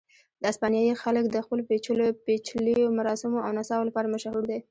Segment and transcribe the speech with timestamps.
[0.51, 1.61] اسپانیایي خلک د خپلو
[2.25, 4.57] پېچلیو مراسمو او نڅاو لپاره مشهور دي.